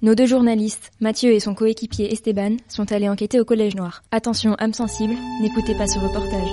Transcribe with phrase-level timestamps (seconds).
[0.00, 4.04] Nos deux journalistes, Mathieu et son coéquipier Esteban, sont allés enquêter au Collège Noir.
[4.12, 6.48] Attention, âme sensible, n'écoutez pas ce reportage.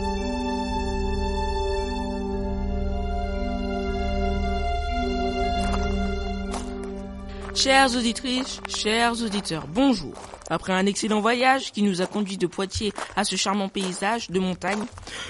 [7.53, 10.15] Chères auditrices, chers auditeurs, bonjour.
[10.49, 14.39] Après un excellent voyage qui nous a conduit de Poitiers à ce charmant paysage de
[14.39, 14.85] montagne,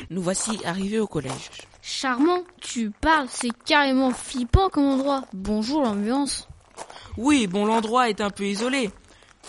[0.09, 1.52] nous voici arrivés au collège.
[1.82, 5.25] Charmant, tu parles, c'est carrément flippant comme endroit.
[5.34, 6.47] Bonjour l'ambiance.
[7.18, 8.89] Oui, bon, l'endroit est un peu isolé,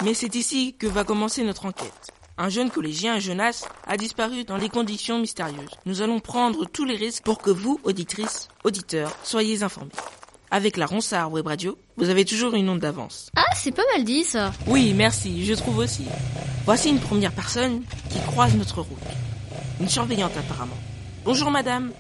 [0.05, 2.13] mais c'est ici que va commencer notre enquête.
[2.39, 5.71] Un jeune collégien, Jonas, a disparu dans des conditions mystérieuses.
[5.87, 9.91] Nous allons prendre tous les risques pour que vous, auditrices, auditeurs, soyez informés.
[10.51, 13.31] Avec la Ronsard Web Radio, vous avez toujours une onde d'avance.
[13.37, 14.53] Ah, c'est pas mal dit ça.
[14.69, 16.05] Oui, merci, je trouve aussi.
[16.67, 18.99] Voici une première personne qui croise notre route.
[19.81, 20.77] Une surveillante apparemment.
[21.25, 21.91] Bonjour madame.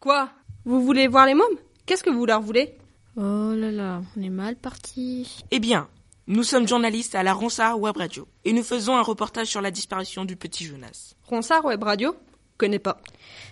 [0.00, 0.30] Quoi?
[0.64, 1.46] Vous voulez voir les mômes?
[1.86, 2.76] Qu'est-ce que vous leur voulez?
[3.16, 5.44] Oh là là, on est mal parti.
[5.50, 5.88] Eh bien,
[6.28, 9.72] nous sommes journalistes à la Ronsard Web Radio et nous faisons un reportage sur la
[9.72, 11.14] disparition du petit Jonas.
[11.24, 12.14] Ronsard Web Radio
[12.56, 13.00] Connais pas.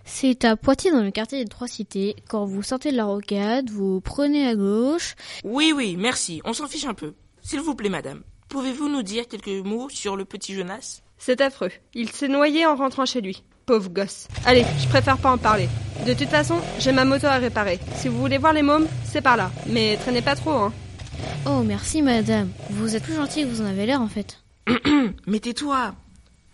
[0.05, 2.15] C'est à Poitiers dans le quartier des Trois Cités.
[2.29, 5.15] Quand vous sortez de la rocade, vous prenez à gauche.
[5.45, 7.15] Oui, oui, merci, on s'en fiche un peu.
[7.41, 11.01] S'il vous plaît madame, pouvez-vous nous dire quelques mots sur le petit Jonas?
[11.17, 11.73] C'est affreux.
[11.95, 13.43] Il s'est noyé en rentrant chez lui.
[13.69, 14.29] Pauvre gosse.
[14.47, 15.69] Allez, je préfère pas en parler.
[16.07, 17.79] De toute façon, j'ai ma moto à réparer.
[17.97, 19.51] Si vous voulez voir les mômes, c'est par là.
[19.67, 20.73] Mais traînez pas trop, hein.
[21.45, 22.49] Oh, merci madame.
[22.71, 24.43] Vous êtes plus gentil que vous en avez l'air en fait.
[25.27, 25.95] Mais tais-toi.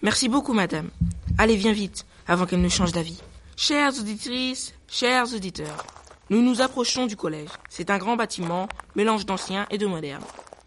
[0.03, 0.91] Merci beaucoup madame.
[1.39, 3.23] Allez, viens vite, avant qu'elle ne change d'avis.
[3.57, 5.87] Chères auditrices, chers auditeurs,
[6.31, 7.51] nous nous approchons du collège.
[7.69, 10.25] C'est un grand bâtiment, mélange d'ancien et de moderne.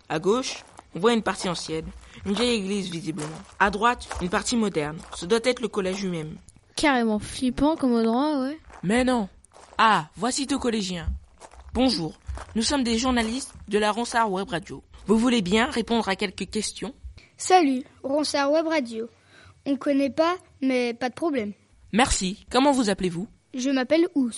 [0.07, 0.63] À gauche,
[0.95, 1.87] on voit une partie ancienne,
[2.25, 3.27] une vieille église visiblement.
[3.59, 4.97] À droite, une partie moderne.
[5.15, 6.37] Ce doit être le collège lui-même.
[6.75, 8.59] Carrément flippant comme endroit, ouais.
[8.83, 9.29] Mais non.
[9.77, 11.07] Ah, voici deux collégiens.
[11.73, 12.19] Bonjour,
[12.55, 14.83] nous sommes des journalistes de la Ronsard Web Radio.
[15.05, 16.93] Vous voulez bien répondre à quelques questions?
[17.37, 19.07] Salut, Ronsard Web Radio.
[19.65, 21.53] On connaît pas, mais pas de problème.
[21.93, 22.45] Merci.
[22.51, 23.27] Comment vous appelez-vous?
[23.53, 24.31] Je m'appelle Ous.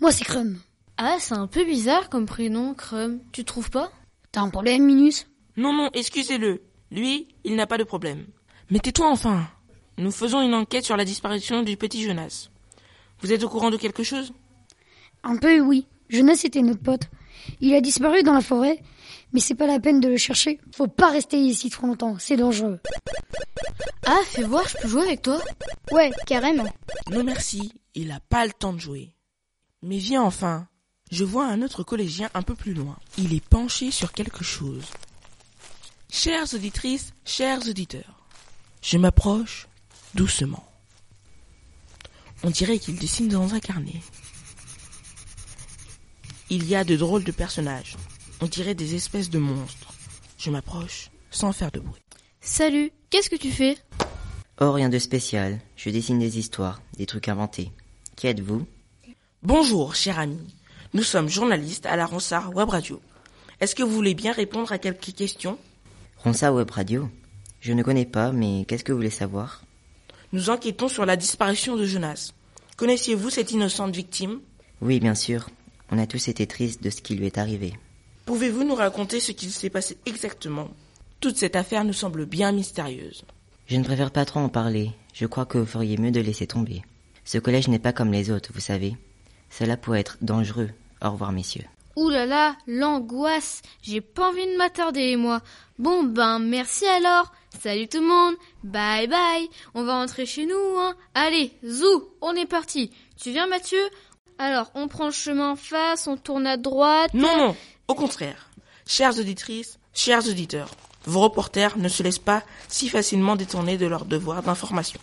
[0.00, 0.58] Moi, c'est Crum.
[0.96, 3.20] Ah, c'est un peu bizarre comme prénom, Crum.
[3.32, 3.90] Tu trouves pas?
[4.32, 5.26] T'as un problème, Minus?
[5.56, 6.62] Non, non, excusez-le.
[6.90, 8.26] Lui, il n'a pas de problème.
[8.70, 9.48] Mais tais-toi enfin.
[9.98, 12.48] Nous faisons une enquête sur la disparition du petit Jonas.
[13.20, 14.32] Vous êtes au courant de quelque chose?
[15.22, 15.86] Un peu, oui.
[16.08, 17.08] Jonas était notre pote.
[17.60, 18.82] Il a disparu dans la forêt,
[19.32, 20.60] mais c'est pas la peine de le chercher.
[20.72, 22.80] Faut pas rester ici trop longtemps, c'est dangereux.
[24.06, 25.40] Ah, fais voir, je peux jouer avec toi
[25.90, 26.66] Ouais, carrément.
[27.10, 29.14] Non merci, il n'a pas le temps de jouer.
[29.82, 30.68] Mais viens enfin.
[31.10, 32.96] Je vois un autre collégien un peu plus loin.
[33.16, 34.84] Il est penché sur quelque chose.
[36.10, 38.24] Chères auditrices, chers auditeurs,
[38.80, 39.68] je m'approche
[40.14, 40.64] doucement.
[42.42, 44.00] On dirait qu'il dessine dans un carnet.
[46.48, 47.96] Il y a de drôles de personnages.
[48.40, 49.92] On dirait des espèces de monstres.
[50.38, 52.02] Je m'approche sans faire de bruit.
[52.40, 53.76] Salut, qu'est-ce que tu fais?
[54.60, 55.60] Oh, rien de spécial.
[55.74, 57.72] Je dessine des histoires, des trucs inventés.
[58.14, 58.64] Qui êtes-vous?
[59.42, 60.38] Bonjour, cher ami.
[60.94, 63.02] Nous sommes journalistes à la Ronsard Web Radio.
[63.60, 65.58] Est-ce que vous voulez bien répondre à quelques questions?
[66.24, 67.08] Ronsa Web Radio
[67.60, 69.62] Je ne connais pas, mais qu'est-ce que vous voulez savoir?
[70.32, 72.32] Nous enquêtons sur la disparition de Jonas.
[72.76, 74.40] Connaissiez-vous cette innocente victime?
[74.80, 75.48] Oui, bien sûr.
[75.90, 77.74] On a tous été tristes de ce qui lui est arrivé.
[78.24, 80.68] Pouvez-vous nous raconter ce qu'il s'est passé exactement?
[81.20, 83.24] Toute cette affaire nous semble bien mystérieuse.
[83.68, 84.90] Je ne préfère pas trop en parler.
[85.14, 86.82] Je crois que vous feriez mieux de laisser tomber.
[87.24, 88.96] Ce collège n'est pas comme les autres, vous savez.
[89.50, 90.70] Cela pourrait être dangereux.
[91.02, 91.64] Au revoir, messieurs.
[91.96, 93.62] Ouh là là, l'angoisse.
[93.82, 95.40] J'ai pas envie de m'attarder, moi.
[95.78, 97.32] Bon, ben, merci alors.
[97.62, 98.34] Salut tout le monde.
[98.62, 99.48] Bye bye.
[99.74, 100.94] On va rentrer chez nous, hein.
[101.14, 102.90] Allez, zou, on est parti.
[103.18, 103.82] Tu viens, Mathieu?
[104.38, 107.14] Alors, on prend le chemin en face, on tourne à droite.
[107.14, 107.56] Non, non,
[107.88, 108.50] au contraire.
[108.86, 110.68] Chères auditrices, chers auditeurs,
[111.06, 115.00] vos reporters ne se laissent pas si facilement détourner de leur devoir d'information.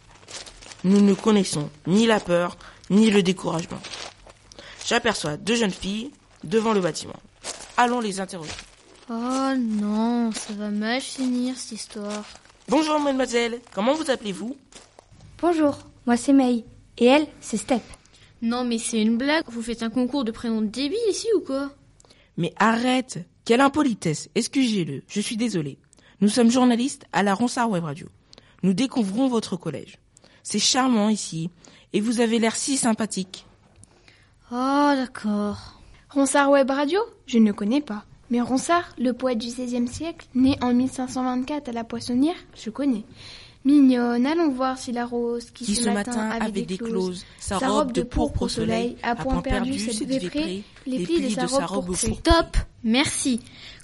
[0.84, 2.58] Nous ne connaissons ni la peur,
[2.92, 3.82] ni le découragement.
[4.86, 6.12] J'aperçois deux jeunes filles
[6.44, 7.16] devant le bâtiment.
[7.78, 8.52] Allons les interroger.
[9.10, 12.26] Oh non, ça va mal finir cette histoire.
[12.70, 14.56] Bonjour mademoiselle, comment vous appelez-vous?
[15.42, 16.64] Bonjour, moi c'est May.
[16.98, 17.82] Et elle, c'est Step.
[18.42, 21.72] Non mais c'est une blague, vous faites un concours de prénoms débiles ici ou quoi?
[22.38, 25.78] Mais arrête Quelle impolitesse Excusez-le, je suis désolé.
[26.22, 28.08] Nous sommes journalistes à la Ronsard Web Radio.
[28.64, 29.98] Nous découvrons votre collège.
[30.44, 31.50] C'est charmant ici,
[31.92, 33.46] et vous avez l'air si sympathique.
[34.52, 35.82] Oh d'accord.
[36.14, 38.06] Ronsard Web Radio Je ne connais pas.
[38.30, 43.04] Mais Ronsard, le poète du XVIe siècle, né en 1524 à la Poissonnière, je connais.
[43.66, 48.04] Mignonne, allons voir si la rose qui, Qui ce matin avait déclose sa robe de
[48.04, 52.14] pourpre au soleil, a point perdu véprée, véprée, les plis de sa robe pourprée.
[52.14, 53.40] Stop Merci.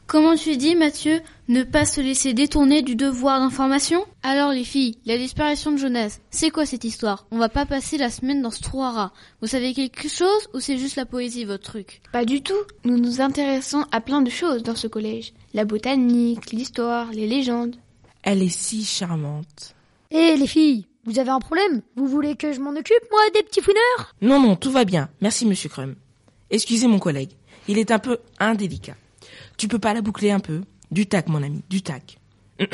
[0.10, 4.04] Comment tu dis, Mathieu Ne pas se laisser détourner du devoir d'information?
[4.24, 7.28] Alors les filles, la disparition de Jonas, c'est quoi cette histoire?
[7.30, 9.14] On va pas passer la semaine dans ce trou à rats.
[9.40, 12.02] Vous savez quelque chose ou c'est juste la poésie votre truc?
[12.12, 12.58] Pas du tout.
[12.86, 15.34] Nous nous intéressons à plein de choses dans ce collège.
[15.54, 17.76] La botanique, l'histoire, les légendes.
[18.24, 19.76] Elle est si charmante.
[20.12, 23.44] Eh les filles, vous avez un problème Vous voulez que je m'en occupe, moi, des
[23.44, 25.10] petits fouineurs Non, non, tout va bien.
[25.22, 25.96] Merci, monsieur Crum.
[26.50, 27.32] Excusez mon collègue.
[27.68, 28.96] Il est un peu indélicat.
[29.58, 30.62] Tu peux pas la boucler un peu
[30.92, 32.18] Du tac, mon ami, du tac.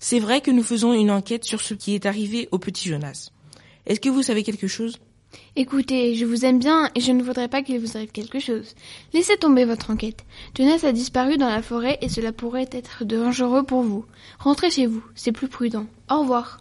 [0.00, 3.30] C'est vrai que nous faisons une enquête sur ce qui est arrivé au petit Jonas.
[3.86, 4.98] Est-ce que vous savez quelque chose?
[5.56, 8.74] Écoutez, je vous aime bien et je ne voudrais pas qu'il vous arrive quelque chose.
[9.12, 10.24] Laissez tomber votre enquête.
[10.56, 14.04] Jonas a disparu dans la forêt et cela pourrait être dangereux pour vous.
[14.38, 15.86] Rentrez chez vous, c'est plus prudent.
[16.10, 16.58] Au revoir.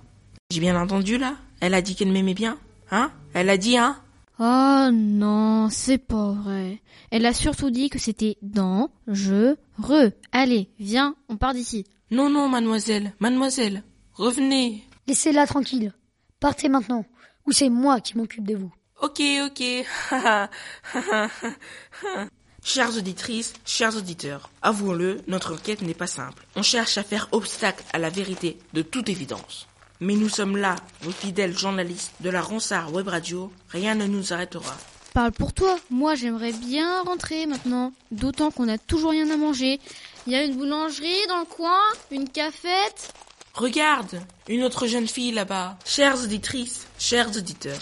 [0.51, 2.57] J'ai bien entendu là Elle a dit qu'elle m'aimait bien
[2.91, 3.11] Hein?
[3.33, 3.97] Elle a dit hein?
[4.39, 6.81] Oh non, c'est pas vrai.
[7.11, 10.11] Elle a surtout dit que c'était dans, je, re.
[10.31, 11.85] Allez, viens, on part d'ici.
[12.09, 13.83] Non, non, mademoiselle, mademoiselle,
[14.13, 14.83] revenez.
[15.07, 15.93] Laissez-la tranquille.
[16.39, 17.05] Partez maintenant,
[17.51, 18.71] ou c'est moi qui m'occupe de vous.
[19.01, 19.61] Ok, ok.
[22.63, 26.47] Chères auditrices, chers auditeurs, avouons-le, notre enquête n'est pas simple.
[26.55, 29.67] On cherche à faire obstacle à la vérité de toute évidence.
[29.99, 34.31] Mais nous sommes là, vos fidèles journalistes de la Ronsard Web Radio, rien ne nous
[34.31, 34.77] arrêtera.
[35.13, 37.91] Parle pour toi, moi j'aimerais bien rentrer maintenant.
[38.11, 39.81] D'autant qu'on n'a toujours rien à manger.
[40.25, 41.81] Il y a une boulangerie dans le coin,
[42.11, 43.11] une cafette.
[43.53, 45.77] Regarde, une autre jeune fille là-bas.
[45.85, 47.79] Chères auditrices, chers auditeurs,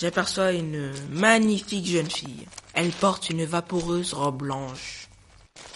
[0.00, 2.46] j'aperçois une magnifique jeune fille.
[2.74, 5.08] Elle porte une vaporeuse robe blanche.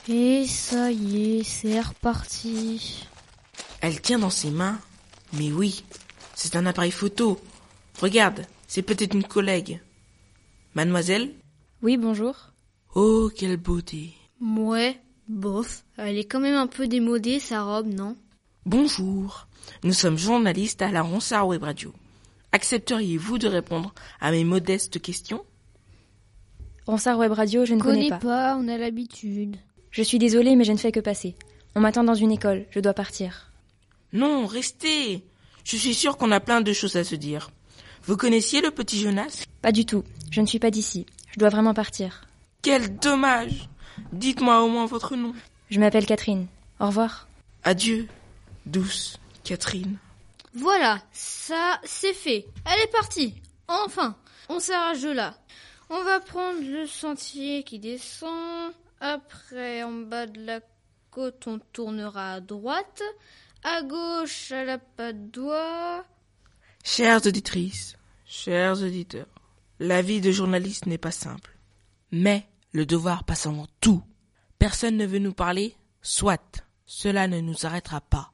[0.09, 3.07] Et ça y est, c'est reparti.
[3.81, 4.79] Elle tient dans ses mains
[5.37, 5.85] mais oui,
[6.35, 7.41] c'est un appareil photo.
[8.01, 9.81] Regarde, c'est peut-être une collègue.
[10.75, 11.35] Mademoiselle?
[11.83, 12.37] Oui, bonjour.
[12.95, 14.15] Oh, quelle beauté.
[14.41, 15.85] Ouais, bof.
[15.97, 18.17] Elle est quand même un peu démodée, sa robe, non?
[18.67, 19.47] Bonjour.
[19.83, 21.93] Nous sommes journalistes à la Ronsard Web Radio.
[22.53, 25.45] Accepteriez-vous de répondre à mes modestes questions?
[26.87, 28.19] Ronsard Web Radio, je ne connais, pas.
[28.19, 29.57] pas, on a l'habitude.
[29.91, 31.37] Je suis désolée, mais je ne fais que passer.
[31.75, 33.53] On m'attend dans une école, je dois partir.
[34.15, 35.23] Non, restez.
[35.65, 37.51] Je suis sûre qu'on a plein de choses à se dire.
[38.05, 39.45] Vous connaissiez le petit Jonas?
[39.61, 40.05] Pas du tout.
[40.31, 41.05] Je ne suis pas d'ici.
[41.33, 42.27] Je dois vraiment partir.
[42.63, 43.69] Quel dommage.
[44.15, 45.35] Dites-moi au moins votre nom.
[45.69, 46.47] Je m'appelle Catherine.
[46.81, 47.29] Au revoir.
[47.63, 48.09] Adieu,
[48.67, 49.99] douce Catherine.
[50.55, 52.47] Voilà, ça c'est fait.
[52.65, 53.35] Elle est partie.
[53.69, 54.17] Enfin,
[54.49, 55.37] on s'arrache de là.
[55.91, 58.73] On va prendre le sentier qui descend.
[59.01, 60.61] Après, en bas de la
[61.11, 63.03] côte, on tournera à droite.
[63.63, 64.79] À gauche, à la
[65.13, 66.05] doigt.
[66.85, 67.97] Chères auditrices,
[68.27, 69.27] chers auditeurs,
[69.79, 71.57] la vie de journaliste n'est pas simple.
[72.13, 74.03] Mais le devoir passe avant tout.
[74.59, 76.63] Personne ne veut nous parler, soit.
[76.85, 78.34] Cela ne nous arrêtera pas.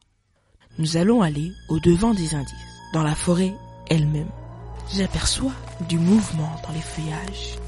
[0.79, 2.55] Nous allons aller au devant des indices,
[2.93, 3.55] dans la forêt
[3.89, 4.31] elle-même.
[4.95, 5.53] J'aperçois
[5.89, 7.59] du mouvement dans les feuillages.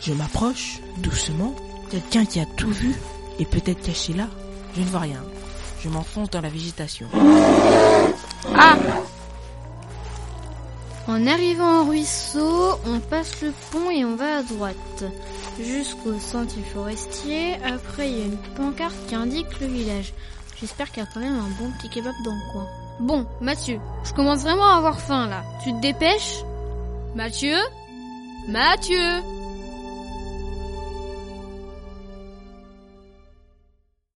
[0.00, 1.54] Je m'approche doucement.
[1.90, 2.94] Quelqu'un qui a tout vu
[3.38, 4.28] est peut-être caché là.
[4.76, 5.22] Je ne vois rien.
[5.82, 7.06] Je m'enfonce dans la végétation.
[8.56, 8.76] Ah
[11.06, 15.04] En arrivant au ruisseau, on passe le pont et on va à droite.
[15.62, 17.54] Jusqu'au sentier forestier.
[17.64, 20.12] Après, il y a une pancarte qui indique le village.
[20.60, 22.66] J'espère qu'il y a quand même un bon petit kebab dans le coin.
[23.00, 25.42] Bon, Mathieu, je commence vraiment à avoir faim là.
[25.62, 26.42] Tu te dépêches?
[27.14, 27.56] Mathieu?
[28.48, 29.22] Mathieu